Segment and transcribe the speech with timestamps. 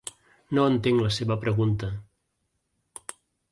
[0.57, 1.91] No entenc la seva pregunta.